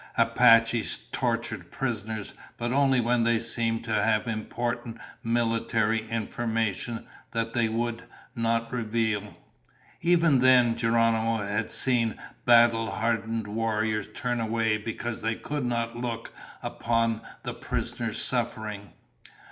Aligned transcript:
Apaches 0.17 0.97
tortured 1.11 1.69
prisoners, 1.69 2.33
but 2.57 2.73
only 2.73 2.99
when 2.99 3.23
they 3.23 3.37
seemed 3.39 3.83
to 3.83 3.93
have 3.93 4.25
important 4.25 4.97
military 5.23 6.09
information 6.09 7.05
that 7.29 7.53
they 7.53 7.69
would 7.69 8.05
not 8.35 8.73
reveal. 8.73 9.35
Even 10.01 10.39
then, 10.39 10.75
Geronimo 10.75 11.45
had 11.45 11.69
seen 11.69 12.17
battle 12.45 12.89
hardened 12.89 13.45
warriors 13.45 14.09
turn 14.15 14.39
away 14.39 14.75
because 14.79 15.21
they 15.21 15.35
could 15.35 15.65
not 15.65 15.95
look 15.95 16.33
upon 16.63 17.21
the 17.43 17.53
prisoner's 17.53 18.19
suffering. 18.19 18.93